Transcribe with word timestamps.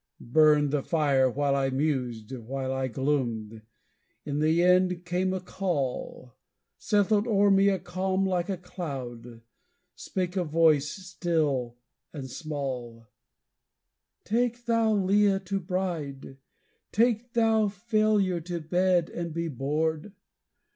Burned 0.33 0.71
the 0.71 0.81
fire 0.81 1.29
while 1.29 1.55
I 1.55 1.69
mused, 1.69 2.35
while 2.35 2.73
I 2.73 2.87
gloomed; 2.87 3.61
in 4.25 4.39
the 4.39 4.63
end 4.63 5.05
came 5.05 5.31
a 5.31 5.39
call; 5.39 6.33
Settled 6.79 7.27
o'er 7.27 7.51
me 7.51 7.69
a 7.69 7.77
calm 7.77 8.25
like 8.27 8.49
a 8.49 8.57
cloud, 8.57 9.41
spake 9.93 10.35
a 10.35 10.43
voice 10.43 10.87
still 10.89 11.77
and 12.11 12.27
small: 12.31 13.09
"Take 14.23 14.65
thou 14.65 14.91
Leah 14.91 15.39
to 15.41 15.59
bride, 15.59 16.37
take 16.91 17.33
thou 17.33 17.67
Failure 17.67 18.41
to 18.41 18.59
bed 18.59 19.07
and 19.11 19.35
to 19.35 19.49
board! 19.51 20.13